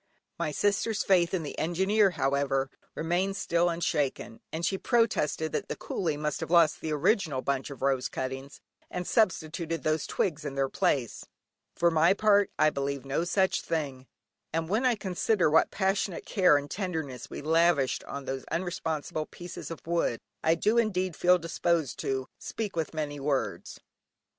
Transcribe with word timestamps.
My 0.39 0.51
sister's 0.51 1.03
faith 1.03 1.31
in 1.31 1.43
the 1.43 1.55
Engineer, 1.59 2.09
however, 2.17 2.71
remained 2.95 3.37
still 3.37 3.69
unshaken, 3.69 4.41
and 4.51 4.65
she 4.65 4.79
protested 4.79 5.51
that 5.51 5.67
the 5.69 5.75
coolie 5.75 6.17
must 6.17 6.39
have 6.39 6.49
lost 6.49 6.81
the 6.81 6.91
original 6.91 7.43
bundle 7.43 7.75
of 7.75 7.83
rose 7.83 8.09
cuttings, 8.09 8.61
and 8.89 9.05
substituted 9.05 9.83
these 9.83 10.07
twigs 10.07 10.43
in 10.43 10.55
their 10.55 10.69
place. 10.69 11.27
For 11.75 11.91
my 11.91 12.15
part 12.15 12.49
I 12.57 12.71
believe 12.71 13.05
no 13.05 13.25
such 13.25 13.61
thing, 13.61 14.07
and 14.51 14.67
when 14.69 14.87
I 14.87 14.95
consider 14.95 15.51
what 15.51 15.69
passionate 15.69 16.25
care 16.25 16.57
and 16.57 16.65
tenderness 16.67 17.29
we 17.29 17.43
lavished 17.43 18.03
on 18.05 18.25
those 18.25 18.43
unresponsive 18.45 19.29
pieces 19.29 19.69
of 19.69 19.85
wood, 19.85 20.19
I 20.43 20.55
do 20.55 20.79
indeed 20.79 21.15
feel 21.15 21.37
disposed 21.37 21.99
to 21.99 22.27
"speak 22.39 22.75
with 22.75 22.95
many 22.95 23.19
words." 23.19 23.79